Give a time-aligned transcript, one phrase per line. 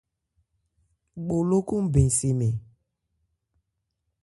[1.25, 2.55] Bho lókɔn bɛn se mɛn.